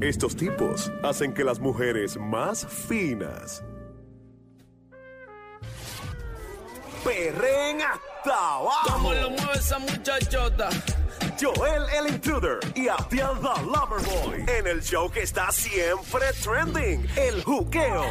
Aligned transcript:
Estos 0.00 0.34
tipos 0.36 0.90
hacen 1.02 1.32
que 1.32 1.44
las 1.44 1.60
mujeres 1.60 2.16
más 2.16 2.66
finas 2.66 3.62
perren 7.04 7.80
hasta 7.82 8.54
abajo. 8.54 8.92
¿Cómo 8.92 9.12
lo 9.14 9.30
mueve 9.30 9.52
esa 9.54 9.78
muchachota? 9.78 10.70
Joel 11.40 11.82
el 11.98 12.14
Intruder 12.14 12.58
y 12.74 12.88
Abdiel 12.88 13.38
the 13.40 13.62
Loverboy 13.64 14.44
en 14.58 14.66
el 14.66 14.82
show 14.82 15.10
que 15.10 15.22
está 15.22 15.50
siempre 15.50 16.26
trending, 16.42 17.06
el 17.16 17.42
juqueo. 17.42 18.04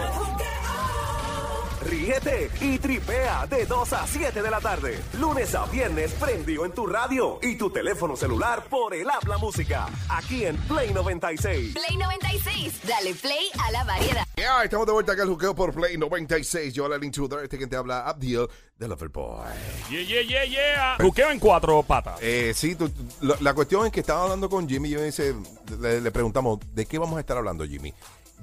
Ríete 1.86 2.50
y 2.61 2.77
tripea 2.77 3.47
de 3.47 3.66
2 3.66 3.93
a 3.93 4.05
7 4.05 4.41
de 4.41 4.52
la 4.52 4.61
tarde, 4.61 5.00
lunes 5.20 5.55
a 5.55 5.66
viernes 5.66 6.11
prendido 6.14 6.64
en 6.65 6.71
tu 6.73 6.86
radio 6.86 7.39
y 7.41 7.55
tu 7.55 7.71
teléfono 7.71 8.15
celular 8.15 8.65
por 8.70 8.93
el 8.93 9.09
habla 9.09 9.38
música, 9.39 9.88
aquí 10.09 10.46
en 10.46 10.57
Play 10.57 10.93
96. 10.93 11.73
Play 11.73 11.97
96, 11.97 12.82
dale 12.88 13.15
play 13.15 13.50
a 13.59 13.71
la 13.71 13.83
variedad. 13.83 14.23
Yeah, 14.36 14.64
estamos 14.64 14.86
de 14.86 14.93
vuelta 14.93 15.14
acá 15.14 15.23
al 15.23 15.29
juqueo 15.29 15.56
por 15.56 15.73
Play 15.73 15.97
96. 15.97 16.71
Yo, 16.73 16.86
el 16.93 17.04
intruder, 17.04 17.43
este 17.43 17.57
que 17.57 17.65
te 17.68 17.75
habla, 17.75 18.07
Abdiel, 18.07 18.48
de 18.78 18.87
Loverboy. 18.87 19.48
Yeah, 19.89 20.01
yeah, 20.04 20.21
yeah, 20.21 20.45
yeah. 20.45 20.95
Juqueo 21.00 21.32
en 21.32 21.39
cuatro 21.39 21.82
patas. 21.84 22.20
Eh, 22.21 22.54
sí, 22.56 22.75
tú- 22.75 22.92
la 23.39 23.54
cuestión 23.56 23.86
es 23.87 23.92
que 23.92 24.01
estaba 24.01 24.23
hablando 24.23 24.50
con 24.50 24.70
Jimmy 24.70 24.89
y 24.89 24.92
yo 24.92 25.00
me 25.00 25.06
dice, 25.06 25.36
le, 25.79 26.00
le 26.00 26.11
preguntamos, 26.11 26.59
¿de 26.73 26.86
qué 26.86 27.00
vamos 27.00 27.18
a 27.18 27.21
estar 27.21 27.37
hablando, 27.37 27.65
Jimmy? 27.65 27.92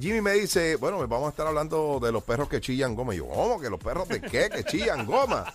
Jimmy 0.00 0.20
me 0.20 0.32
dice, 0.32 0.76
bueno, 0.76 0.98
vamos 1.08 1.26
a 1.26 1.30
estar 1.30 1.46
hablando 1.46 1.98
de 2.00 2.12
los 2.12 2.22
perros 2.22 2.48
que 2.48 2.60
chillan 2.60 2.94
goma. 2.94 3.14
Y 3.14 3.18
yo, 3.18 3.26
¿cómo? 3.26 3.60
¿Que 3.60 3.68
los 3.68 3.80
perros 3.80 4.08
de 4.08 4.20
qué? 4.20 4.48
Que 4.48 4.62
chillan 4.64 5.04
goma. 5.04 5.52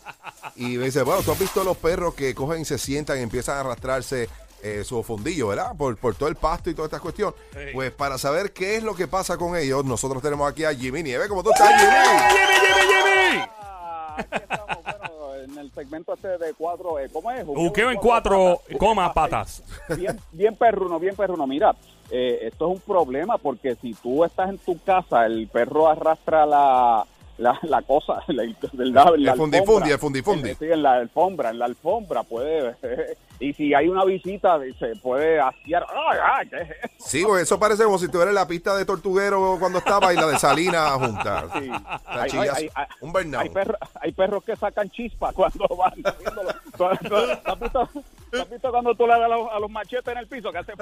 Y 0.56 0.78
me 0.78 0.86
dice, 0.86 1.02
bueno, 1.04 1.22
tú 1.24 1.32
has 1.32 1.40
visto 1.40 1.64
los 1.64 1.78
perros 1.78 2.14
que 2.14 2.36
cogen 2.36 2.62
y 2.62 2.66
se 2.66 2.78
sientan 2.78 3.20
y 3.20 3.22
empiezan 3.22 3.58
a 3.58 3.60
arrastrarse 3.62 4.28
eh, 4.62 4.84
su 4.84 5.02
fundillo, 5.04 5.48
¿verdad? 5.50 5.76
Por, 5.78 5.98
por 5.98 6.16
todo 6.16 6.30
el 6.30 6.36
pasto 6.36 6.70
y 6.70 6.74
toda 6.74 6.88
esta 6.88 7.00
cuestión. 7.00 7.34
Sí. 7.54 7.60
Pues 7.74 7.92
para 7.92 8.18
saber 8.18 8.52
qué 8.52 8.76
es 8.76 8.84
lo 8.84 8.96
que 8.96 9.08
pasa 9.08 9.38
con 9.38 9.56
ellos, 9.56 9.86
nosotros 9.86 10.22
tenemos 10.22 10.50
aquí 10.50 10.66
a 10.66 10.74
Jimmy 10.74 11.04
Nieve. 11.04 11.28
¿Cómo 11.28 11.44
tú 11.44 11.52
estás, 11.52 11.70
Jimmy? 11.80 11.94
Jimmy, 12.30 12.54
Jimmy, 12.68 12.82
Jimmy. 12.94 13.46
Ah, 13.60 14.16
aquí 14.18 14.36
estamos, 14.36 14.78
bueno, 14.84 15.36
en 15.36 15.58
el 15.58 15.72
segmento 15.74 16.14
este 16.14 16.38
de 16.38 16.54
cuatro, 16.54 17.00
eh, 17.00 17.10
¿cómo 17.12 17.32
es? 17.32 17.46
Juqueo 17.46 17.92
en 17.92 17.98
cuatro, 17.98 18.62
coma, 18.78 19.14
patas. 19.14 19.64
Bien, 19.98 20.20
bien 20.32 20.56
perruno, 20.56 21.00
bien 21.00 21.16
perruno. 21.16 21.48
Mira, 21.48 21.76
eh, 22.12 22.40
esto 22.44 22.68
es 22.70 22.76
un 22.76 22.82
problema 22.82 23.38
porque 23.38 23.76
si 23.82 23.94
tú 23.94 24.24
estás 24.24 24.50
en 24.50 24.58
tu 24.58 24.78
casa, 24.84 25.26
el 25.26 25.48
perro 25.48 25.88
arrastra 25.90 26.46
la, 26.46 27.06
la, 27.38 27.58
la 27.64 27.82
cosa, 27.82 28.20
la, 28.28 28.44
la, 28.74 29.12
la 29.18 29.32
El 29.32 29.38
fundifundi, 29.38 29.92
el 29.92 30.00
fundifundi. 30.00 30.50
Eh, 30.52 30.56
Sí, 30.60 30.66
en 30.66 30.84
la 30.84 30.94
alfombra, 30.94 31.50
en 31.50 31.60
la 31.60 31.66
alfombra 31.66 32.24
puede... 32.24 32.76
y 33.40 33.52
si 33.54 33.74
hay 33.74 33.90
una 33.90 34.06
visita, 34.06 34.58
se 34.80 34.96
puede 34.98 35.40
hacer... 35.40 35.84
Sí, 36.98 37.24
pues 37.26 37.44
eso 37.44 37.60
parece 37.60 37.84
como 37.84 37.98
si 37.98 38.08
tuviera 38.08 38.32
la 38.32 38.48
pista 38.48 38.76
de 38.76 38.86
Tortuguero 38.86 39.58
cuando 39.60 39.80
estaba 39.80 40.14
y 40.14 40.16
la 40.16 40.28
de 40.28 40.40
Salina 40.40 40.92
juntas. 40.92 41.46
Sí. 41.60 41.70
Hay, 42.06 42.30
chillas- 42.30 42.56
hay- 42.58 42.70
hay- 42.74 42.86
un 43.02 43.12
burnout. 43.12 43.42
hay 43.44 43.50
perro- 43.50 43.78
hay 44.00 44.12
perros 44.14 44.44
que 44.44 44.56
sacan 44.56 44.90
chispas 44.90 45.34
cuando 45.36 45.68
van 45.76 45.94
haciéndolo. 46.06 46.52
¿Tú- 46.78 46.86
tú- 47.02 47.10
tú 47.10 47.52
has 47.52 47.60
visto, 47.60 47.90
has 48.42 48.50
visto 48.50 48.72
cuando 48.72 48.94
tú 48.96 49.06
le 49.08 49.14
das 49.14 49.22
a 49.24 49.28
los, 49.28 49.52
a 49.52 49.60
los 49.60 49.70
machetes 49.70 50.08
en 50.12 50.18
el 50.18 50.28
piso 50.28 50.52
que 50.52 50.58
hace... 50.60 50.74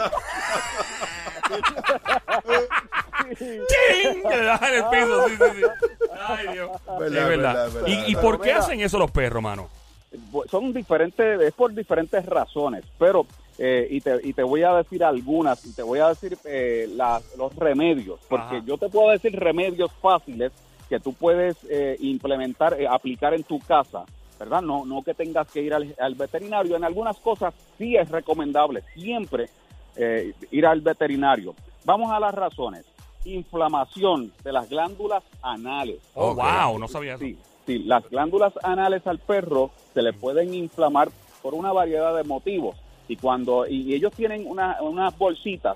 ¡Ching! 3.38 4.24
Que 4.24 4.38
le 4.38 4.44
das 4.44 4.62
en 4.62 4.74
el 4.76 4.84
piso, 4.90 5.28
sí, 5.28 5.36
sí, 5.36 5.44
sí. 5.56 6.08
Ay, 6.28 6.48
Dios. 6.54 6.72
Verdad, 7.00 7.06
es 7.08 7.12
verdad. 7.14 7.28
verdad, 7.30 7.72
verdad. 7.74 7.88
¿Y, 8.08 8.12
y 8.12 8.16
por 8.16 8.40
qué 8.40 8.48
mira- 8.50 8.60
hacen 8.60 8.80
eso 8.82 8.98
los 8.98 9.12
perros, 9.12 9.42
mano? 9.44 9.70
Son 10.50 10.74
diferentes, 10.74 11.42
es 11.42 11.54
por 11.54 11.74
diferentes 11.74 12.26
razones, 12.26 12.84
pero... 13.00 13.26
eh, 13.58 13.88
y, 13.90 14.02
te, 14.02 14.20
y 14.24 14.34
te 14.34 14.44
voy 14.44 14.64
a 14.64 14.74
decir 14.74 15.04
algunas, 15.04 15.64
y 15.66 15.74
te 15.74 15.84
voy 15.84 16.00
a 16.00 16.10
decir 16.10 16.38
eh, 16.46 16.88
las- 16.96 17.36
los 17.38 17.56
remedios, 17.56 18.20
porque 18.28 18.58
Ajá. 18.58 18.66
yo 18.66 18.78
te 18.78 18.90
puedo 18.90 19.10
decir 19.12 19.38
remedios 19.40 19.92
fáciles 20.02 20.52
que 20.90 21.00
tú 21.00 21.14
puedes 21.14 21.56
eh, 21.70 21.96
implementar, 22.02 22.74
eh, 22.80 22.88
aplicar 22.88 23.34
en 23.34 23.44
tu 23.44 23.60
casa, 23.60 24.04
¿verdad? 24.41 24.63
No, 24.63 24.85
no 24.85 25.03
que 25.03 25.13
tengas 25.13 25.52
que 25.52 25.62
ir 25.62 25.72
al, 25.72 25.96
al 26.00 26.16
veterinario. 26.16 26.75
En 26.75 26.84
algunas 26.84 27.18
cosas 27.18 27.53
sí 27.78 27.96
es 27.96 28.09
recomendable 28.09 28.81
siempre 28.96 29.50
eh, 29.96 30.34
ir 30.50 30.66
al 30.66 30.81
veterinario. 30.81 31.53
Vamos 31.85 32.12
a 32.12 32.19
las 32.19 32.34
razones. 32.34 32.84
Inflamación 33.24 34.34
de 34.44 34.51
las 34.51 34.68
glándulas 34.68 35.24
anales. 35.44 36.00
Oh, 36.16 36.34
wow, 36.34 36.80
no 36.80 36.88
sabía 36.88 37.13
eso. 37.13 37.24
Sí, 37.24 37.38
sí, 37.68 37.80
las 37.84 38.09
glándulas 38.09 38.53
anales 38.63 39.06
al 39.06 39.19
perro 39.19 39.69
se 39.94 40.01
le 40.01 40.12
pueden 40.12 40.56
inflamar 40.56 41.09
por 41.44 41.53
una 41.53 41.72
variedad 41.72 42.16
de 42.16 42.24
motivos. 42.24 42.75
Y 43.12 43.18
cuando 43.18 43.68
y 43.68 43.94
ellos 43.94 44.14
tienen 44.14 44.48
una- 44.48 44.78
unas 44.82 45.18
bolsitas 45.18 45.76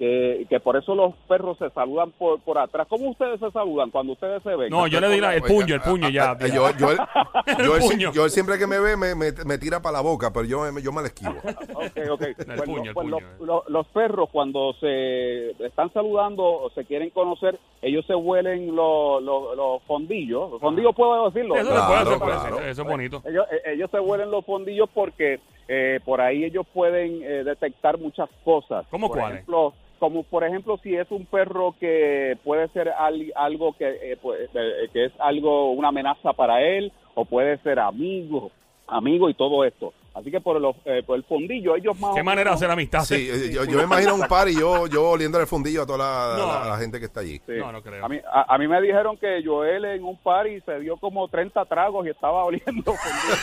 que, 0.00 0.44
que 0.50 0.58
por 0.58 0.76
eso 0.76 0.96
los 0.96 1.14
perros 1.28 1.56
se 1.58 1.70
saludan 1.70 2.10
por, 2.10 2.40
por 2.40 2.58
atrás. 2.58 2.88
¿Cómo 2.88 3.08
ustedes 3.10 3.38
se 3.38 3.52
saludan 3.52 3.90
cuando 3.90 4.14
ustedes 4.14 4.42
se 4.42 4.56
ven? 4.56 4.68
No, 4.70 4.88
yo 4.88 5.00
le 5.00 5.08
di 5.10 5.20
la- 5.20 5.36
el 5.36 5.42
puño, 5.42 5.76
el 5.76 5.80
puño 5.80 6.08
ya. 6.08 6.36
Eh, 6.40 6.50
Yo, 6.52 6.68
yo, 6.76 6.88
yo, 7.58 7.76
El 7.76 7.80
puño. 7.82 8.12
yo 8.12 8.28
siempre 8.28 8.58
que 8.58 8.66
me 8.66 8.80
ve 8.80 8.96
me, 8.96 9.14
me, 9.14 9.30
me 9.46 9.58
tira 9.58 9.80
para 9.80 9.98
la 9.98 10.00
boca, 10.00 10.32
pero 10.32 10.44
yo, 10.44 10.72
me- 10.72 10.82
yo 10.82 10.90
me 10.90 11.02
la 11.02 11.06
esquivo. 11.06 11.34
Ok, 11.74 11.98
ok. 12.10 12.22
El 12.22 12.34
Pues 12.34 12.62
puño, 12.62 12.76
lo- 12.76 12.88
el 12.90 12.94
pues 12.94 13.04
puño, 13.06 13.10
lo- 13.10 13.18
eh. 13.20 13.22
lo- 13.46 13.64
los 13.68 13.86
perros 13.88 14.28
cuando 14.32 14.72
se 14.80 15.50
están 15.64 15.92
saludando 15.92 16.42
o 16.42 16.70
se 16.70 16.84
quieren 16.84 17.10
conocer, 17.10 17.58
ellos 17.80 18.04
se 18.06 18.14
huelen 18.16 18.74
los 18.74 19.22
los- 19.22 19.56
los 19.56 19.82
fondillos. 19.84 20.50
Los 20.50 20.60
fondillos 20.60 20.94
puedo 20.96 21.30
decirlo. 21.30 21.54
Eso 21.54 21.66
se 21.66 21.70
Claro, 21.72 21.86
puede 21.86 22.00
hacer, 22.02 22.18
puede 22.18 22.32
claro. 22.38 22.56
hacer. 22.56 22.68
Eso 22.70 22.82
es 22.82 22.88
bonito. 22.88 23.22
Ellos, 23.24 23.46
ellos 23.66 23.90
se 23.90 24.00
huelen 24.00 24.30
los 24.32 24.44
fondillos 24.44 24.88
porque 24.92 25.38
eh, 25.74 26.00
por 26.04 26.20
ahí 26.20 26.44
ellos 26.44 26.66
pueden 26.74 27.22
eh, 27.22 27.44
detectar 27.44 27.96
muchas 27.98 28.28
cosas. 28.44 28.84
¿Cómo 28.90 29.08
por 29.08 29.18
cuáles? 29.18 29.36
Ejemplo, 29.38 29.72
como 29.98 30.22
por 30.24 30.44
ejemplo 30.44 30.76
si 30.82 30.94
es 30.94 31.10
un 31.10 31.24
perro 31.24 31.74
que 31.80 32.36
puede 32.44 32.68
ser 32.68 32.90
al- 32.90 33.32
algo 33.34 33.72
que, 33.72 33.88
eh, 33.88 34.16
pues, 34.20 34.50
eh, 34.54 34.88
que 34.92 35.06
es 35.06 35.12
algo 35.18 35.70
una 35.72 35.88
amenaza 35.88 36.34
para 36.34 36.60
él 36.62 36.92
o 37.14 37.24
puede 37.24 37.56
ser 37.58 37.78
amigo, 37.78 38.50
amigo 38.86 39.30
y 39.30 39.34
todo 39.34 39.64
esto. 39.64 39.94
Así 40.14 40.30
que 40.30 40.40
por, 40.42 40.60
los, 40.60 40.76
eh, 40.84 41.02
por 41.06 41.16
el 41.16 41.24
fondillo 41.24 41.74
ellos 41.74 41.98
más 41.98 42.14
Qué 42.14 42.22
manera 42.22 42.50
de 42.50 42.56
hacer 42.56 42.70
amistad. 42.70 43.02
Sí, 43.04 43.50
yo, 43.50 43.64
yo 43.64 43.78
me 43.78 43.84
imagino 43.84 44.14
un 44.14 44.26
par 44.28 44.46
y 44.48 44.54
yo, 44.54 44.86
yo 44.86 45.08
oliendo 45.10 45.40
el 45.40 45.46
fundillo 45.46 45.82
a 45.82 45.86
toda 45.86 45.98
la, 45.98 46.36
No. 46.38 46.46
la- 46.60 46.68
la 46.70 46.78
gente 46.78 46.98
que 47.00 47.06
está 47.06 47.20
allí. 47.20 47.40
Sí. 47.46 47.52
No, 47.58 47.72
no 47.72 47.82
creo. 47.82 48.04
A 48.04 48.08
mí, 48.08 48.20
a, 48.30 48.54
a 48.54 48.58
mí 48.58 48.68
me 48.68 48.80
dijeron 48.82 49.16
que 49.16 49.42
Joel 49.44 49.84
en 49.86 50.04
un 50.04 50.18
party 50.18 50.60
se 50.66 50.80
dio 50.80 50.98
como 50.98 51.26
30 51.28 51.64
tragos 51.64 52.06
y 52.06 52.10
estaba 52.10 52.44
oliendo 52.44 52.94
fondillo. 52.94 53.36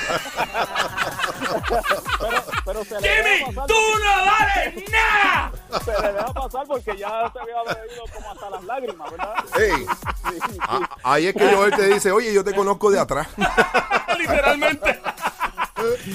pero, 2.19 2.43
pero 2.65 2.83
se 2.85 2.95
¡Jimmy! 2.97 3.45
¡Tú 3.55 3.73
no 3.73 4.25
vales 4.25 4.83
nada! 4.91 5.51
se 5.83 5.91
le 6.01 6.13
deja 6.13 6.33
pasar 6.33 6.67
porque 6.67 6.97
ya 6.97 7.31
se 7.33 7.39
había 7.39 7.63
bebido 7.63 8.03
como 8.13 8.31
hasta 8.31 8.49
las 8.49 8.63
lágrimas, 8.63 9.11
¿verdad? 9.11 9.33
Ey, 9.59 9.71
Sí, 10.29 10.39
sí. 10.51 10.57
a- 10.67 10.89
ahí 11.03 11.27
es 11.27 11.33
que 11.33 11.47
Joel 11.53 11.71
te 11.75 11.87
dice, 11.93 12.11
oye, 12.11 12.33
yo 12.33 12.43
te 12.43 12.53
conozco 12.53 12.91
de 12.91 12.99
atrás. 12.99 13.27
Literalmente. 14.19 14.98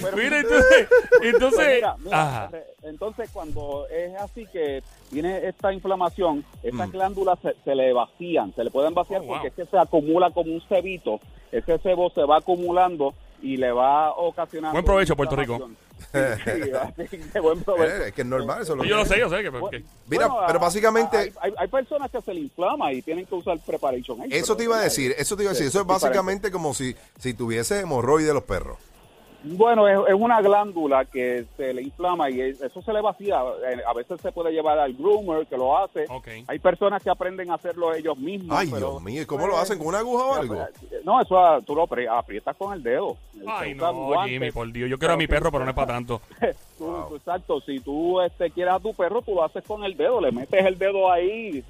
Pero- 0.02 0.16
Mira, 0.16 0.40
entonces. 0.40 0.88
Pues 1.10 1.34
entonces 1.34 1.74
mira, 1.76 1.96
mira, 1.98 2.22
ajá. 2.22 2.50
eh, 2.56 2.64
entonces 2.82 3.30
cuando 3.32 3.86
es 3.88 4.14
así 4.20 4.46
que 4.52 4.82
tiene 5.10 5.46
esta 5.46 5.72
inflamación, 5.72 6.44
esas 6.62 6.88
Mm. 6.88 6.92
glándulas 6.92 7.38
se, 7.40 7.54
se 7.64 7.74
le 7.74 7.92
vacían, 7.92 8.54
se 8.54 8.64
le 8.64 8.70
pueden 8.70 8.94
vaciar 8.94 9.20
Oh, 9.22 9.24
wow. 9.24 9.34
porque 9.34 9.48
es 9.48 9.54
que 9.54 9.64
se 9.66 9.78
acumula 9.78 10.30
como 10.30 10.52
un 10.52 10.60
cebito, 10.68 11.20
ese 11.52 11.78
cebo 11.78 12.10
se 12.10 12.22
va 12.24 12.38
acumulando 12.38 13.14
y 13.42 13.56
le 13.58 13.70
va 13.72 14.12
ocasionando... 14.12 14.72
Buen 14.72 14.84
provecho, 14.84 15.14
Puerto 15.16 15.36
Rico. 15.36 15.68
Sí, 16.12 17.18
que 17.32 17.40
buen 17.40 17.62
provecho. 17.62 18.04
Eh, 18.04 18.08
es 18.08 18.14
que 18.14 18.22
es 18.22 18.26
normal 18.26 18.62
eso. 18.62 18.72
es 18.72 18.78
lo 18.78 18.84
Yo 18.84 18.96
lo 18.96 19.04
sé, 19.04 19.18
yo 19.18 19.28
sé 19.28 19.42
que. 19.42 19.48
Bueno, 19.50 19.68
Mira, 20.06 20.26
bueno, 20.28 20.44
pero 20.46 20.58
básicamente- 20.60 21.16
Hay, 21.16 21.32
hay- 21.40 21.54
hay 21.56 21.68
personas 21.68 22.10
que 22.10 22.20
se 22.22 22.32
le 22.34 22.40
inflama 22.40 22.92
y 22.92 23.02
tienen 23.02 23.26
que 23.26 23.34
usar 23.34 23.58
preparation. 23.60 24.18
Eso 24.30 24.56
te 24.56 24.64
iba 24.64 24.78
a 24.78 24.82
decir, 24.82 25.14
eso 25.18 25.36
te 25.36 25.42
iba 25.42 25.50
a 25.50 25.54
decir. 25.54 25.66
Eso 25.68 25.80
es 25.80 25.86
básicamente 25.86 26.50
como 26.50 26.72
si, 26.74 26.94
si 27.18 27.34
tuviese 27.34 27.80
hemorroides 27.80 28.32
los 28.32 28.44
perros. 28.44 28.78
Bueno, 29.44 29.86
es, 29.86 29.98
es 30.08 30.14
una 30.14 30.40
glándula 30.40 31.04
que 31.04 31.44
se 31.56 31.72
le 31.74 31.82
inflama 31.82 32.30
y 32.30 32.40
es- 32.40 32.60
eso 32.62 32.80
se 32.82 32.92
le 32.92 33.00
vacía. 33.00 33.42
Eh, 33.70 33.82
A 33.86 33.92
veces 33.92 34.20
se 34.20 34.32
puede 34.32 34.50
llevar 34.52 34.78
al 34.78 34.94
groomer 34.94 35.46
que 35.46 35.56
lo 35.56 35.76
hace. 35.78 36.06
Hay 36.48 36.58
personas 36.58 37.02
que 37.02 37.10
aprenden 37.10 37.50
a 37.50 37.54
hacerlo 37.54 37.92
ellos 37.94 38.16
mismos. 38.16 38.56
Ay, 38.58 38.68
pero- 38.72 38.90
Dios 38.92 39.02
mío, 39.02 39.22
¿y 39.22 39.26
cómo 39.26 39.46
lo 39.46 39.56
hacen? 39.58 39.78
¿Con 39.78 39.88
una 39.88 39.98
aguja 39.98 40.24
o 40.24 40.34
algo? 40.34 40.56
No, 41.04 41.20
eso 41.20 41.38
ah, 41.38 41.60
tú 41.64 41.74
lo 41.74 41.86
apri- 41.86 42.08
aprietas 42.10 42.56
con 42.56 42.72
el 42.72 42.82
dedo. 42.82 43.16
Ay, 43.46 43.74
no, 43.74 43.92
guantes. 43.92 44.32
Jimmy, 44.32 44.50
por 44.50 44.72
Dios. 44.72 44.88
Yo 44.88 44.98
quiero 44.98 45.14
a 45.14 45.16
mi 45.18 45.26
perro, 45.26 45.52
pero 45.52 45.64
no 45.64 45.70
es 45.70 45.76
para 45.76 45.92
tanto. 45.92 46.20
Tú- 46.78 47.04
tú- 47.08 47.16
exacto, 47.16 47.60
si 47.60 47.78
tú 47.80 48.20
este, 48.22 48.50
quieres 48.50 48.74
a 48.74 48.80
tu 48.80 48.92
perro, 48.94 49.22
tú 49.22 49.34
lo 49.34 49.44
haces 49.44 49.62
con 49.64 49.84
el 49.84 49.96
dedo, 49.96 50.20
le 50.20 50.32
metes 50.32 50.64
el 50.64 50.76
dedo 50.78 51.10
ahí. 51.10 51.62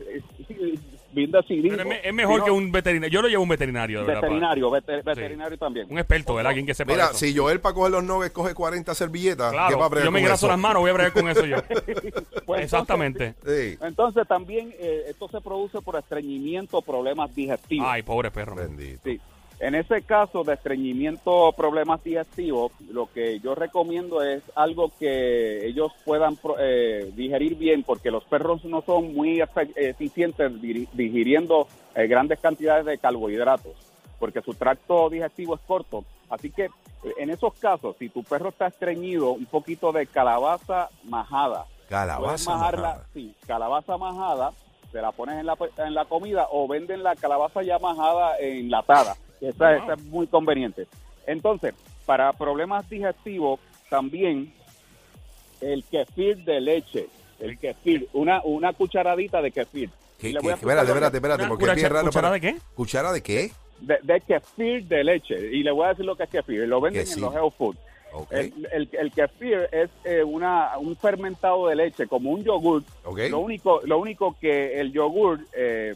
Es, 1.14 1.86
me- 1.86 2.00
es 2.08 2.14
mejor 2.14 2.34
Si 2.34 2.38
no, 2.40 2.44
que 2.44 2.50
un 2.50 2.72
veterinario. 2.72 3.12
Yo 3.12 3.22
lo 3.22 3.28
llevo 3.28 3.40
a 3.40 3.44
un 3.44 3.48
veterinario, 3.48 4.00
de 4.00 4.06
verdad. 4.06 4.20
pa- 4.20 4.26
veterinario, 4.26 4.70
veter- 4.70 5.02
veterinario 5.04 5.58
también. 5.58 5.86
Un 5.90 5.98
experto, 5.98 6.34
¿verdad? 6.34 6.50
Alguien 6.50 6.66
que 6.66 6.74
sepa 6.74 6.92
Mira, 6.92 7.04
eso. 7.06 7.14
si 7.14 7.36
Joel 7.36 7.60
para 7.60 7.74
coger 7.74 7.92
los 7.92 8.04
nuggets 8.04 8.32
coge 8.32 8.54
40 8.54 8.94
servilletas, 8.94 9.50
¿qué 9.52 9.56
va 9.56 9.64
a 9.66 9.68
Claro, 9.68 9.90
bregar 9.90 10.04
yo 10.06 10.10
me 10.12 10.22
eso? 10.22 10.48
las 10.48 10.58
manos, 10.58 10.80
voy 10.82 10.90
a 10.90 10.94
bregar 10.94 11.12
con 11.12 11.28
eso 11.28 11.44
yo. 11.46 11.56
Pues, 12.46 12.62
Exactamente. 12.62 13.34
Sí. 13.44 13.78
Entonces 13.80 14.26
también 14.28 14.72
eh, 14.78 15.04
esto 15.08 15.28
se 15.28 15.40
produce 15.40 15.80
por 15.80 15.96
estreñimiento, 15.96 16.82
problemas 16.82 17.34
digestivos. 17.34 17.86
Ay, 17.88 18.02
pobre 18.02 18.30
perro. 18.30 18.54
Bendito. 18.54 19.00
Sí. 19.04 19.20
En 19.64 19.74
ese 19.74 20.02
caso 20.02 20.44
de 20.44 20.52
estreñimiento 20.52 21.30
o 21.30 21.52
problemas 21.52 22.04
digestivos, 22.04 22.70
lo 22.90 23.06
que 23.06 23.40
yo 23.40 23.54
recomiendo 23.54 24.22
es 24.22 24.42
algo 24.54 24.92
que 24.98 25.66
ellos 25.66 25.90
puedan 26.04 26.36
eh, 26.58 27.10
digerir 27.16 27.56
bien, 27.56 27.82
porque 27.82 28.10
los 28.10 28.24
perros 28.24 28.62
no 28.66 28.82
son 28.82 29.14
muy 29.14 29.42
eficientes 29.76 30.52
digiriendo 30.60 31.66
eh, 31.94 32.06
grandes 32.06 32.40
cantidades 32.40 32.84
de 32.84 32.98
carbohidratos, 32.98 33.72
porque 34.18 34.42
su 34.42 34.52
tracto 34.52 35.08
digestivo 35.08 35.54
es 35.54 35.62
corto. 35.62 36.04
Así 36.28 36.50
que 36.50 36.64
eh, 36.64 36.70
en 37.16 37.30
esos 37.30 37.54
casos, 37.54 37.96
si 37.98 38.10
tu 38.10 38.22
perro 38.22 38.50
está 38.50 38.66
estreñido, 38.66 39.30
un 39.30 39.46
poquito 39.46 39.92
de 39.92 40.06
calabaza 40.06 40.90
majada. 41.04 41.64
Calabaza. 41.88 42.50
majarla, 42.50 42.82
majada. 42.82 43.06
sí, 43.14 43.34
calabaza 43.46 43.96
majada, 43.96 44.52
te 44.92 45.00
la 45.00 45.10
pones 45.12 45.40
en 45.40 45.46
la, 45.46 45.56
en 45.78 45.94
la 45.94 46.04
comida 46.04 46.48
o 46.50 46.68
venden 46.68 47.02
la 47.02 47.16
calabaza 47.16 47.62
ya 47.62 47.78
majada 47.78 48.36
enlatada. 48.38 49.16
Esa, 49.40 49.76
esa 49.76 49.94
es 49.94 50.02
muy 50.04 50.26
conveniente. 50.26 50.86
Entonces, 51.26 51.74
para 52.06 52.32
problemas 52.32 52.88
digestivos, 52.88 53.60
también 53.88 54.52
el 55.60 55.84
kefir 55.84 56.38
de 56.44 56.60
leche, 56.60 57.06
el 57.40 57.58
kefir, 57.58 58.08
una, 58.12 58.42
una 58.44 58.72
cucharadita 58.72 59.40
de 59.42 59.50
kefir. 59.50 59.90
¿Qué, 60.18 60.32
qué- 60.32 60.50
espérate, 60.52 60.86
espérate, 60.88 61.16
espérate, 61.16 61.46
porque 61.48 61.64
es 61.64 61.90
raro. 61.90 62.06
¿cuchara 62.06 62.28
para- 62.28 62.34
de 62.34 62.40
qué? 62.40 62.56
¿Cuchara 62.74 63.12
de 63.12 63.22
qué? 63.22 63.50
De, 63.80 63.98
de 64.02 64.20
kefir 64.20 64.84
de 64.86 65.04
leche. 65.04 65.36
Y 65.52 65.62
le 65.62 65.70
voy 65.72 65.86
a 65.86 65.88
decir 65.90 66.04
lo 66.04 66.16
que 66.16 66.24
es 66.24 66.30
kefir. 66.30 66.66
Lo 66.68 66.80
venden 66.80 67.02
Kefir. 67.04 67.18
en 67.18 67.24
los 67.24 67.34
health 67.34 67.54
food. 67.56 67.76
Ok. 68.12 68.32
El, 68.32 68.68
el, 68.72 68.88
el 68.92 69.10
kefir 69.12 69.68
es 69.72 69.90
eh, 70.04 70.22
una, 70.22 70.78
un 70.78 70.96
fermentado 70.96 71.66
de 71.66 71.74
leche, 71.74 72.06
como 72.06 72.30
un 72.30 72.44
yogur. 72.44 72.82
Ok. 73.04 73.18
Lo 73.28 73.40
único, 73.40 73.80
lo 73.84 73.98
único 73.98 74.36
que 74.40 74.78
el 74.80 74.92
yogur 74.92 75.40
eh, 75.52 75.94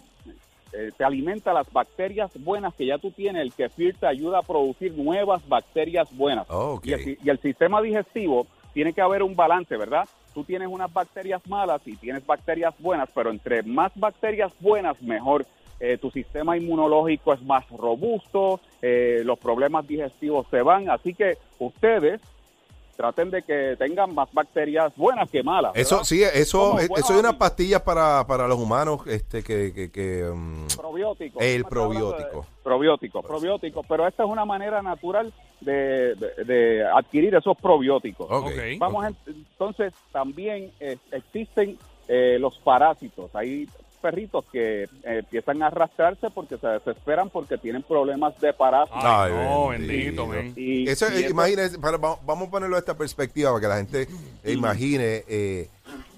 eh, 0.72 0.90
te 0.96 1.04
alimenta 1.04 1.52
las 1.52 1.72
bacterias 1.72 2.30
buenas 2.42 2.74
que 2.74 2.86
ya 2.86 2.98
tú 2.98 3.10
tienes. 3.10 3.42
El 3.42 3.52
kefir 3.52 3.96
te 3.96 4.06
ayuda 4.06 4.38
a 4.38 4.42
producir 4.42 4.92
nuevas 4.92 5.46
bacterias 5.48 6.14
buenas. 6.16 6.46
Oh, 6.50 6.80
el, 6.84 7.18
y 7.22 7.28
el 7.28 7.38
sistema 7.38 7.80
digestivo 7.80 8.46
tiene 8.72 8.92
que 8.92 9.00
haber 9.00 9.22
un 9.22 9.34
balance, 9.34 9.76
¿verdad? 9.76 10.08
Tú 10.34 10.44
tienes 10.44 10.68
unas 10.68 10.92
bacterias 10.92 11.44
malas 11.48 11.80
y 11.86 11.96
tienes 11.96 12.24
bacterias 12.24 12.74
buenas, 12.78 13.08
pero 13.14 13.30
entre 13.30 13.62
más 13.62 13.92
bacterias 13.96 14.52
buenas, 14.60 15.00
mejor. 15.02 15.46
Eh, 15.80 15.96
tu 15.96 16.10
sistema 16.10 16.56
inmunológico 16.56 17.32
es 17.32 17.40
más 17.42 17.68
robusto, 17.70 18.60
eh, 18.82 19.22
los 19.24 19.38
problemas 19.38 19.86
digestivos 19.86 20.46
se 20.50 20.60
van. 20.60 20.90
Así 20.90 21.14
que 21.14 21.38
ustedes 21.60 22.20
traten 22.98 23.30
de 23.30 23.44
que 23.44 23.76
tengan 23.78 24.12
más 24.12 24.28
bacterias 24.32 24.92
buenas 24.96 25.30
que 25.30 25.40
malas. 25.44 25.70
Eso, 25.76 25.94
¿verdad? 25.98 26.04
sí, 26.04 26.20
eso, 26.24 26.80
es- 26.80 26.90
eso 26.96 27.12
es 27.14 27.20
unas 27.20 27.34
pastillas 27.36 27.80
para, 27.82 28.26
para 28.26 28.48
los 28.48 28.58
humanos 28.58 29.02
este, 29.06 29.44
que, 29.44 29.72
que, 29.72 29.92
que, 29.92 30.24
mm, 30.34 30.66
probiótico. 30.76 31.38
El 31.40 31.62
de- 31.62 31.68
probiótico. 31.68 32.44
Probiótico, 32.64 33.22
probiótico. 33.22 33.82
Pero 33.88 34.04
esta 34.08 34.24
es 34.24 34.28
una 34.28 34.44
manera 34.44 34.82
natural 34.82 35.32
de, 35.60 36.16
de- 36.16 36.44
de 36.44 36.84
adquirir 36.92 37.36
esos 37.36 37.56
probióticos. 37.56 38.26
ok, 38.28 38.46
Ok. 38.46 38.58
Vamos 38.78 39.04
a- 39.04 39.12
entonces 39.28 39.94
también 40.10 40.72
eh, 40.80 40.98
existen 41.12 41.78
eh, 42.08 42.36
los 42.40 42.58
parásitos. 42.58 43.30
Hay 43.32 43.68
perritos 43.98 44.44
que 44.50 44.84
eh, 44.84 44.88
empiezan 45.04 45.62
a 45.62 45.66
arrastrarse 45.66 46.30
porque 46.30 46.56
se 46.58 46.66
desesperan 46.66 47.28
porque 47.30 47.58
tienen 47.58 47.82
problemas 47.82 48.38
de 48.40 48.52
parásitos. 48.52 49.00
Ay, 49.04 49.32
no, 49.32 49.68
bendito. 49.68 50.28
Y- 50.56 50.88
Eso, 50.88 51.06
y 51.12 51.18
eso- 51.22 51.30
imagínese, 51.30 51.78
para- 51.78 51.96
va- 51.98 52.18
vamos 52.24 52.48
a 52.48 52.50
ponerlo 52.50 52.76
a 52.76 52.78
esta 52.78 52.96
perspectiva 52.96 53.50
para 53.50 53.60
que 53.60 53.68
la 53.68 53.76
gente 53.76 54.02
eh, 54.44 54.52
imagine. 54.52 55.24
eh, 55.28 55.68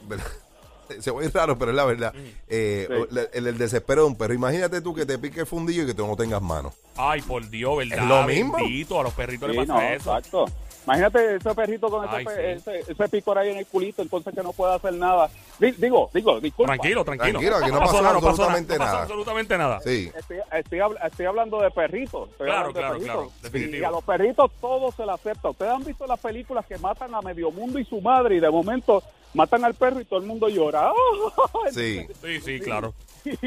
se 1.00 1.10
oye 1.10 1.28
raro, 1.28 1.56
pero 1.56 1.70
es 1.70 1.76
la 1.76 1.84
verdad. 1.84 2.12
Eh, 2.48 2.88
Sí. 2.88 3.18
el, 3.32 3.46
el 3.46 3.58
desespero 3.58 4.02
de 4.02 4.08
un 4.08 4.16
perro. 4.16 4.34
Imagínate 4.34 4.80
tú 4.80 4.92
que 4.94 5.06
te 5.06 5.18
pique 5.18 5.40
el 5.40 5.46
fundillo 5.46 5.84
y 5.84 5.86
que 5.86 5.94
tú 5.94 6.06
no 6.06 6.16
tengas 6.16 6.42
manos. 6.42 6.74
Ay, 6.96 7.22
por 7.22 7.48
Dios, 7.48 7.76
¿verdad? 7.78 7.98
Es 7.98 8.04
lo 8.08 8.22
mismo. 8.24 8.56
Bendito, 8.56 8.98
a 9.00 9.04
los 9.04 9.14
perritos 9.14 9.50
Sí, 9.50 9.56
le 9.56 9.66
no, 9.66 9.74
pasa 9.74 9.94
eso. 9.94 10.16
exacto. 10.18 10.44
Imagínate 10.86 11.36
ese 11.36 11.54
perrito 11.54 11.88
con 11.90 12.04
ese, 12.06 12.16
Ay, 12.16 12.24
pe- 12.24 12.34
sí. 12.58 12.70
ese, 12.70 12.92
ese 12.92 13.08
picor 13.08 13.38
ahí 13.38 13.50
en 13.50 13.58
el 13.58 13.66
culito, 13.66 14.00
entonces 14.02 14.34
que 14.34 14.42
no 14.42 14.52
puede 14.52 14.74
hacer 14.74 14.94
nada. 14.94 15.28
Di- 15.58 15.72
Digo, 15.72 16.10
digo, 16.14 16.40
disculpa. 16.40 16.72
Tranquilo, 16.74 17.04
tranquilo. 17.04 17.38
Tranquilo, 17.38 17.60
que 17.66 17.72
no 17.72 17.78
pasó 17.80 17.92
pasó 17.92 18.02
nada, 18.02 18.14
no 18.14 18.20
pasó 18.20 18.28
absolutamente 18.30 18.78
nada. 18.78 18.78
No 18.78 18.84
pasó 18.84 18.92
nada. 18.94 19.02
absolutamente 19.02 19.58
nada. 19.58 19.80
Sí. 19.80 20.10
Estoy, 20.16 20.36
estoy, 20.52 20.78
habl- 20.78 21.06
estoy 21.06 21.26
hablando 21.26 21.60
de 21.60 21.70
perritos. 21.70 22.30
estoy 22.30 22.46
Claro, 22.46 22.68
hablando 22.68 22.72
de 22.72 22.80
claro, 22.80 22.94
perritos. 22.94 23.14
claro, 23.14 23.32
definitivo. 23.42 23.82
Y 23.82 23.84
a 23.84 23.90
los 23.90 24.04
perritos 24.04 24.50
todo 24.60 24.92
se 24.92 25.04
le 25.06 25.12
acepta. 25.12 25.50
Ustedes 25.50 25.70
han 25.72 25.84
visto 25.84 26.06
las 26.06 26.18
películas 26.20 26.64
que 26.66 26.78
matan 26.78 27.14
a 27.14 27.20
medio 27.20 27.50
mundo 27.50 27.78
y 27.78 27.84
su 27.84 28.00
madre 28.00 28.36
y 28.36 28.40
de 28.40 28.50
momento 28.50 29.02
matan 29.34 29.64
al 29.64 29.74
perro 29.74 30.00
y 30.00 30.04
todo 30.06 30.18
el 30.20 30.26
mundo 30.26 30.48
llora. 30.48 30.92
Sí. 31.72 32.06
Sí, 32.22 32.40
sí, 32.40 32.58
claro. 32.60 32.94
pues 33.22 33.38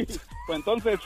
entonces, 0.49 0.99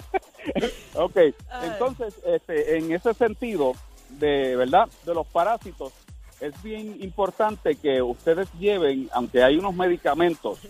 ok, 0.94 1.16
entonces, 1.62 2.14
este, 2.24 2.78
en 2.78 2.92
ese 2.92 3.12
sentido, 3.14 3.72
de 4.20 4.54
verdad, 4.54 4.88
de 5.04 5.14
los 5.14 5.26
parásitos, 5.26 5.92
es 6.40 6.62
bien 6.62 7.02
importante 7.02 7.74
que 7.74 8.00
ustedes 8.00 8.48
lleven, 8.58 9.08
aunque 9.12 9.42
hay 9.42 9.56
unos 9.56 9.74
medicamentos, 9.74 10.60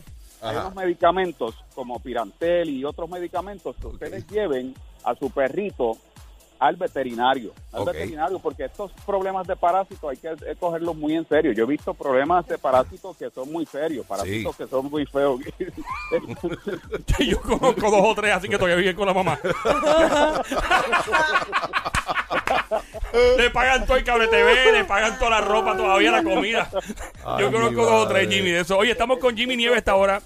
hay 0.41 0.57
unos 0.57 0.75
medicamentos 0.75 1.55
como 1.75 1.99
Pirantel 2.01 2.71
y 2.71 2.85
otros 2.85 3.11
medicamentos 3.11 3.77
que 3.77 3.87
ustedes 3.87 4.27
lleven 4.29 4.75
a 5.05 5.15
su 5.15 5.31
perrito 5.31 5.99
al 6.61 6.77
veterinario, 6.77 7.53
al 7.73 7.87
veterinario, 7.87 8.39
porque 8.39 8.67
estos 8.67 8.93
problemas 9.07 9.47
de 9.47 9.57
parásitos 9.57 10.11
hay 10.11 10.19
que 10.19 10.29
eh, 10.29 10.55
cogerlos 10.61 10.95
muy 10.95 11.15
en 11.15 11.27
serio. 11.27 11.53
Yo 11.53 11.65
he 11.65 11.67
visto 11.67 11.95
problemas 11.95 12.47
de 12.47 12.59
parásitos 12.59 13.17
que 13.17 13.31
son 13.31 13.51
muy 13.51 13.65
serios, 13.65 14.05
parásitos 14.07 14.55
que 14.57 14.67
son 14.67 14.91
muy 14.91 15.07
feos. 15.07 15.41
Yo 17.19 17.41
conozco 17.41 17.91
dos 17.91 18.03
o 18.03 18.15
tres, 18.15 18.35
así 18.35 18.47
que 18.47 18.59
todavía 18.59 18.77
viven 18.77 18.95
con 18.95 19.07
la 19.07 19.15
mamá. 19.15 19.39
le 23.39 23.51
pagan 23.51 23.87
todo 23.87 23.97
el 23.97 24.05
cable 24.05 24.29
TV, 24.29 24.73
le 24.73 24.85
pagan 24.85 25.19
toda 25.19 25.31
la 25.31 25.41
ropa, 25.41 25.75
todavía 25.75 26.11
la 26.11 26.23
comida. 26.23 26.71
Yo 27.39 27.51
conozco 27.51 27.87
dos 27.87 28.05
o 28.05 28.09
tres. 28.09 28.29
Jimmy 28.29 28.51
de 28.51 28.61
eso. 28.61 28.77
Oye, 28.77 28.93
estamos 28.93 29.19
con 29.19 29.35
Jimmy 29.35 29.57
Nieves 29.57 29.79
esta 29.79 29.95
hora. 29.95 30.21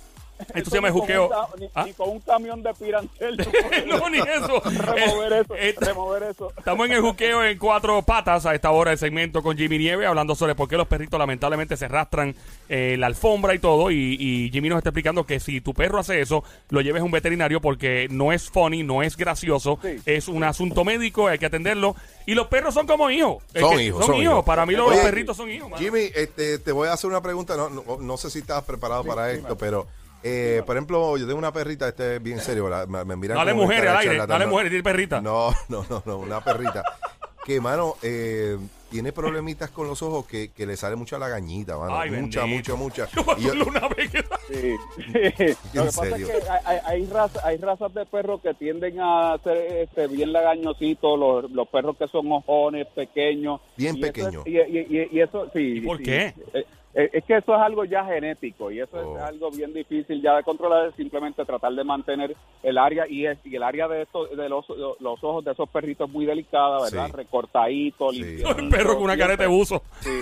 Esto 0.54 0.70
se 0.70 0.76
llama 0.76 0.88
el 0.88 0.94
Ni 0.94 1.00
con 1.00 1.06
juqueo. 1.08 1.30
Ni, 1.58 1.68
¿Ah? 1.74 1.84
ni 1.86 1.92
con 1.92 2.08
un 2.10 2.20
camión 2.20 2.62
de 2.62 2.74
Pirantel. 2.74 3.36
no, 3.86 4.08
ni 4.10 4.18
eso. 4.18 4.60
remover 4.64 5.32
eso, 5.32 5.54
eh, 5.56 5.74
remover 5.78 6.22
eso. 6.24 6.52
Estamos 6.56 6.86
en 6.86 6.92
el 6.92 7.00
juqueo 7.00 7.44
en 7.44 7.58
cuatro 7.58 8.02
patas 8.02 8.44
a 8.46 8.54
esta 8.54 8.70
hora 8.70 8.90
del 8.90 8.98
segmento 8.98 9.42
con 9.42 9.56
Jimmy 9.56 9.78
Nieve, 9.78 10.06
hablando 10.06 10.34
sobre 10.34 10.54
por 10.54 10.68
qué 10.68 10.76
los 10.76 10.86
perritos 10.88 11.18
lamentablemente 11.18 11.76
se 11.76 11.84
arrastran 11.86 12.34
eh, 12.68 12.96
la 12.98 13.06
alfombra 13.06 13.54
y 13.54 13.58
todo. 13.58 13.90
Y, 13.90 14.16
y 14.18 14.50
Jimmy 14.50 14.68
nos 14.68 14.78
está 14.78 14.90
explicando 14.90 15.24
que 15.24 15.40
si 15.40 15.60
tu 15.60 15.72
perro 15.74 15.98
hace 15.98 16.20
eso, 16.20 16.44
lo 16.70 16.80
lleves 16.80 17.02
a 17.02 17.04
un 17.04 17.10
veterinario 17.12 17.60
porque 17.60 18.08
no 18.10 18.32
es 18.32 18.50
funny, 18.50 18.82
no 18.82 19.02
es 19.02 19.16
gracioso, 19.16 19.78
Sí. 19.82 19.96
es 20.06 20.28
un 20.28 20.44
asunto 20.44 20.84
médico, 20.84 21.28
hay 21.28 21.38
que 21.38 21.46
atenderlo. 21.46 21.94
Y 22.26 22.34
los 22.34 22.46
perros 22.48 22.72
son 22.74 22.86
como 22.86 23.10
hijos. 23.10 23.42
Es 23.52 23.60
Son 23.60 23.76
que 23.76 23.84
hijos, 23.84 24.00
Son, 24.04 24.14
son 24.14 24.22
hijos. 24.22 24.32
hijos. 24.34 24.44
Para 24.44 24.64
mí 24.66 24.74
los 24.74 24.88
Oye, 24.90 25.00
perritos 25.02 25.36
son 25.36 25.50
hijos. 25.50 25.70
mano. 25.70 25.82
Jimmy, 25.82 26.10
este, 26.14 26.58
te 26.58 26.72
voy 26.72 26.88
a 26.88 26.94
hacer 26.94 27.08
una 27.10 27.20
pregunta. 27.22 27.56
No, 27.56 27.68
no, 27.68 27.82
no 28.00 28.16
sé 28.16 28.30
si 28.30 28.38
estás 28.40 28.62
preparado 28.64 29.04
para 29.04 29.30
esto, 29.30 29.56
pero, 29.58 29.86
eh, 30.24 30.62
por 30.66 30.76
ejemplo, 30.76 31.16
yo 31.18 31.26
tengo 31.26 31.38
una 31.38 31.52
perrita, 31.52 31.86
este 31.88 32.16
es 32.16 32.22
bien 32.22 32.40
serio. 32.40 32.64
¿verdad? 32.64 32.88
Me, 32.88 33.04
me 33.04 33.14
miran 33.16 33.36
Dale 33.36 33.52
como 33.52 33.64
mujeres 33.64 33.90
al 33.90 33.96
aire, 33.98 34.26
dale 34.26 34.46
mujeres, 34.46 34.72
dile 34.72 34.82
perrita. 34.82 35.20
No, 35.20 35.50
no, 35.68 35.84
no, 35.88 36.02
no, 36.06 36.18
una 36.18 36.42
perrita. 36.42 36.82
que, 37.44 37.60
mano, 37.60 37.96
eh, 38.02 38.56
tiene 38.90 39.12
problemitas 39.12 39.68
con 39.70 39.86
los 39.86 40.00
ojos 40.02 40.24
que, 40.26 40.50
que 40.52 40.64
le 40.66 40.76
sale 40.78 40.96
mucha 40.96 41.18
lagañita, 41.18 41.76
mano. 41.76 41.98
Ay, 41.98 42.10
mucha, 42.10 42.40
bendito. 42.44 42.74
mucha, 42.76 43.04
mucha. 43.06 43.08
Yo 43.14 43.24
me 43.24 43.40
Y 43.40 43.44
yo- 43.58 43.66
una 43.66 43.86
vez 43.88 44.10
que- 44.10 44.24
Sí, 44.48 44.76
sí. 44.96 45.56
Lo 45.74 45.82
que 45.82 45.86
pasa 45.88 46.02
serio? 46.04 46.26
es 46.28 46.44
que 46.44 46.48
hay, 46.50 46.60
hay, 46.64 46.78
hay 46.86 47.06
raza- 47.06 47.40
hay 47.44 47.56
razas 47.58 47.92
de 47.92 48.06
perros 48.06 48.40
que 48.40 48.54
tienden 48.54 48.96
a 49.00 49.36
ser 49.44 49.56
este, 49.82 50.06
bien 50.06 50.32
lagañositos, 50.32 51.18
los, 51.18 51.50
los 51.50 51.68
perros 51.68 51.96
que 51.98 52.08
son 52.08 52.30
ojones, 52.32 52.86
pequeños. 52.94 53.60
Bien 53.76 53.96
Y 53.96 53.98
eso 54.00 54.06
es- 54.06 54.12
pequeños. 54.12 54.46
y, 54.46 54.50
y- 54.58 54.86
y- 54.88 55.08
y 55.12 55.20
eso, 55.20 55.50
sí. 55.52 55.78
¿Y 55.78 55.80
por 55.82 55.98
sí. 55.98 56.04
qué? 56.04 56.34
Eh, 56.54 56.64
es 56.94 57.24
que 57.24 57.36
eso 57.36 57.54
es 57.54 57.60
algo 57.60 57.84
ya 57.84 58.04
genético 58.04 58.70
y 58.70 58.80
eso 58.80 58.96
Oh. 58.96 59.16
es 59.16 59.22
algo 59.24 59.50
bien 59.50 59.72
difícil 59.74 60.22
ya 60.22 60.36
de 60.36 60.42
controlar, 60.44 60.88
es 60.88 60.94
simplemente 60.94 61.44
tratar 61.44 61.72
de 61.72 61.82
mantener 61.84 62.36
el 62.62 62.78
área 62.78 63.06
y, 63.08 63.26
es, 63.26 63.38
y 63.44 63.56
el 63.56 63.62
área 63.62 63.88
de 63.88 64.02
estos 64.02 64.36
de 64.36 64.48
los, 64.48 64.64
los 65.00 65.24
ojos 65.24 65.44
de 65.44 65.52
esos 65.52 65.68
perritos 65.68 66.08
muy 66.08 66.24
delicada, 66.26 66.80
¿verdad? 66.82 67.06
Sí. 67.06 67.12
Recortadito, 67.12 68.10
Sí. 68.12 68.22
limpiadito, 68.22 68.58
el 68.60 68.68
perro 68.68 68.94
con 68.94 69.04
una 69.04 69.16
careta 69.16 69.42
de 69.42 69.48
buzo. 69.48 69.82
Sí. 70.00 70.10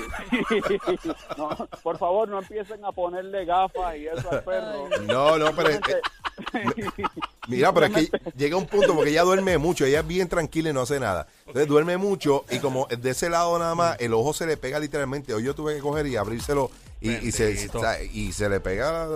No, 1.36 1.48
por 1.82 1.98
favor, 1.98 2.28
no 2.28 2.38
empiecen 2.38 2.84
a 2.84 2.92
ponerle 2.92 3.44
gafas 3.44 3.96
y 3.96 4.06
eso 4.06 4.30
al 4.30 4.42
perro. 4.44 4.88
No, 5.06 5.38
no, 5.38 5.46
pero... 5.54 5.70
eh, 5.70 5.80
Mira, 7.48 7.72
pero 7.72 7.86
es 7.86 7.92
que 8.10 8.18
llega 8.36 8.56
un 8.56 8.66
punto 8.66 8.94
porque 8.94 9.10
ella 9.10 9.22
duerme 9.22 9.58
mucho, 9.58 9.84
ella 9.84 10.00
es 10.00 10.06
bien 10.06 10.28
tranquila 10.28 10.70
y 10.70 10.72
no 10.72 10.82
hace 10.82 11.00
nada. 11.00 11.26
Entonces 11.52 11.68
duerme 11.68 11.98
mucho 11.98 12.44
y 12.50 12.58
como 12.60 12.86
de 12.86 13.10
ese 13.10 13.28
lado 13.28 13.58
nada 13.58 13.74
más 13.74 14.00
el 14.00 14.14
ojo 14.14 14.32
se 14.32 14.46
le 14.46 14.56
pega 14.56 14.78
literalmente. 14.78 15.34
Hoy 15.34 15.42
yo 15.44 15.54
tuve 15.54 15.74
que 15.76 15.80
coger 15.80 16.06
y 16.06 16.16
abrírselo 16.16 16.70
y, 17.00 17.10
y 17.10 17.32
se, 17.32 17.48
Bendito. 17.48 17.78
o 17.78 17.80
sea, 17.82 18.02
y 18.02 18.32
se 18.32 18.48
le 18.48 18.60
pega 18.60 19.06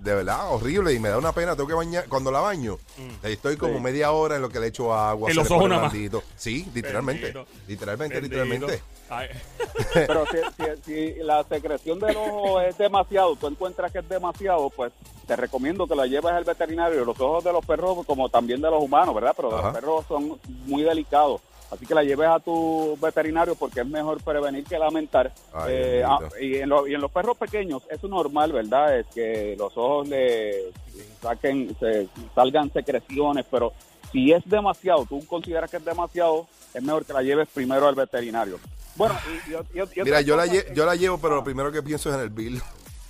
de 0.00 0.14
verdad, 0.14 0.52
horrible 0.52 0.92
y 0.92 1.00
me 1.00 1.08
da 1.08 1.18
una 1.18 1.32
pena. 1.32 1.56
Tengo 1.56 1.66
que 1.68 1.74
bañar. 1.74 2.04
Cuando 2.08 2.30
la 2.30 2.38
baño, 2.40 2.78
estoy 3.24 3.56
como 3.56 3.74
Sí. 3.74 3.80
media 3.80 4.12
hora 4.12 4.36
en 4.36 4.42
lo 4.42 4.48
que 4.48 4.60
le 4.60 4.68
echo 4.68 4.94
agua. 4.94 5.28
En 5.30 5.36
los 5.36 5.50
ojos 5.50 5.68
nada 5.68 5.82
más. 5.82 5.92
Sí, 6.36 6.68
literalmente. 6.72 7.32
Bendito. 7.32 7.46
Literalmente, 7.66 8.14
Bendito. 8.20 8.44
literalmente. 8.44 8.82
Ay. 9.08 9.28
Pero 9.94 10.24
si, 10.26 10.36
si- 10.84 11.14
si 11.14 11.14
la 11.22 11.42
secreción 11.44 11.98
del 11.98 12.16
ojo 12.16 12.60
es 12.60 12.76
demasiado, 12.78 13.34
tú 13.34 13.46
encuentras 13.48 13.90
que 13.90 13.98
es 14.00 14.08
demasiado, 14.08 14.70
pues 14.70 14.92
te 15.26 15.34
recomiendo 15.34 15.86
que 15.88 15.96
la 15.96 16.06
lleves 16.06 16.30
al 16.32 16.44
veterinario. 16.44 17.04
Los 17.04 17.18
ojos 17.20 17.42
de 17.42 17.52
los 17.52 17.64
perros, 17.66 18.04
como 18.06 18.28
también 18.28 18.60
de 18.60 18.70
los 18.70 18.80
humanos, 18.82 19.14
¿verdad? 19.14 19.32
Pero 19.36 19.48
de 19.50 19.56
Ajá. 19.56 19.64
los 19.68 19.74
perros 19.74 20.04
son 20.06 20.38
muy 20.66 20.82
delicados. 20.82 21.40
Así 21.70 21.84
que 21.84 21.94
la 21.94 22.04
lleves 22.04 22.28
a 22.28 22.38
tu 22.38 22.96
veterinario 23.00 23.54
porque 23.56 23.80
es 23.80 23.86
mejor 23.86 24.22
prevenir 24.22 24.64
que 24.64 24.78
lamentar. 24.78 25.32
Ay, 25.52 25.72
Eh, 25.74 26.02
ah, 26.06 26.18
y, 26.40 26.56
en 26.58 26.68
lo- 26.68 26.86
y 26.86 26.94
en 26.94 27.00
los 27.00 27.10
perros 27.10 27.36
pequeños 27.36 27.82
es 27.90 28.02
normal, 28.04 28.52
¿verdad? 28.52 28.98
Es 28.98 29.06
que 29.08 29.56
los 29.58 29.76
ojos 29.76 30.06
le 30.08 30.72
saquen, 31.20 31.76
se, 31.80 32.06
salgan 32.34 32.72
secreciones, 32.72 33.44
pero 33.50 33.72
si 34.12 34.32
es 34.32 34.42
demasiado, 34.48 35.04
tú 35.06 35.26
consideras 35.26 35.68
que 35.70 35.78
es 35.78 35.84
demasiado, 35.84 36.46
es 36.72 36.82
mejor 36.82 37.04
que 37.04 37.12
la 37.12 37.22
lleves 37.22 37.48
primero 37.52 37.88
al 37.88 37.94
veterinario. 37.96 38.58
Bueno, 38.94 39.14
y, 39.26 39.50
y- 39.50 39.54
y- 39.54 39.78
y 39.78 39.80
otra 39.80 40.04
Mira, 40.04 40.20
yo 40.20 40.36
la, 40.36 40.46
lle- 40.46 40.72
yo 40.72 40.86
la 40.86 40.94
llevo, 40.94 41.18
pero 41.18 41.34
Ah. 41.34 41.36
lo 41.38 41.44
primero 41.44 41.72
que 41.72 41.82
pienso 41.82 42.08
es 42.10 42.14
en 42.14 42.20
el 42.22 42.30
bill. 42.30 42.62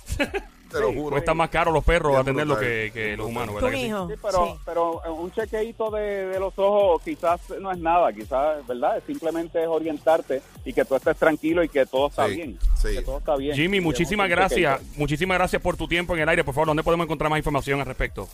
Te 0.71 0.79
lo 0.79 0.93
juro. 0.93 1.11
Cuesta 1.11 1.33
más 1.33 1.49
caro 1.49 1.71
los 1.71 1.83
perros 1.83 2.11
Bien 2.11 2.21
atenderlo 2.21 2.57
que, 2.59 3.15
los 3.17 3.27
humanos, 3.27 3.55
¿verdad? 3.55 3.69
que 3.71 3.77
sí? 3.77 3.91
pero, 4.21 4.45
Sí. 4.45 4.59
pero 4.65 5.01
eh, 5.05 5.09
un 5.09 5.31
chequeito 5.31 5.89
de, 5.91 6.27
de 6.27 6.39
los 6.39 6.53
ojos 6.57 7.01
quizás 7.03 7.39
no 7.59 7.71
es 7.71 7.77
nada, 7.77 8.11
quizás, 8.13 8.65
¿verdad? 8.67 9.01
Simplemente 9.05 9.61
es 9.61 9.67
orientarte 9.67 10.41
y 10.65 10.73
que 10.73 10.83
tú 10.85 10.95
estés 10.95 11.15
tranquilo 11.17 11.63
y 11.63 11.69
que 11.69 11.85
todo 11.85 12.07
está 12.07 12.27
Sí, 12.27 12.35
bien. 12.35 12.59
sí. 12.75 12.89
Que 12.95 13.01
todo 13.01 13.17
está 13.19 13.35
bien. 13.35 13.55
Jimmy, 13.55 13.79
muchísimas 13.81 14.29
gracias. 14.29 14.81
Muchísimas 14.97 15.37
gracias 15.37 15.61
por 15.61 15.77
tu 15.77 15.87
tiempo 15.87 16.15
en 16.15 16.21
el 16.21 16.29
aire. 16.29 16.43
Por 16.43 16.53
favor, 16.53 16.67
¿dónde 16.67 16.83
podemos 16.83 17.05
encontrar 17.05 17.29
más 17.29 17.37
información 17.39 17.79
al 17.79 17.85
respecto? 17.85 18.27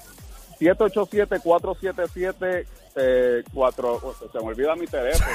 787-477 0.59 2.65
eh, 2.95 3.43
4 3.51 4.15
se 4.31 4.37
me 4.37 4.43
olvida 4.45 4.75
mi 4.75 4.85
teléfono. 4.85 5.27